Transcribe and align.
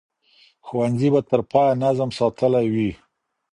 ښوونځي 0.65 1.09
به 1.13 1.21
تر 1.29 1.41
پایه 1.51 1.75
نظم 1.83 2.09
ساتلی 2.19 2.65
وي. 2.73 2.91